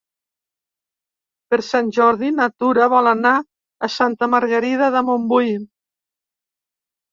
[1.53, 5.57] Per Sant Jordi na Tura vol anar a Santa Margarida de Montbui.